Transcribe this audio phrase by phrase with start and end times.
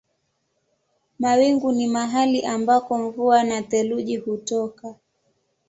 [1.19, 4.95] Mawingu ni mahali ambako mvua na theluji hutoka.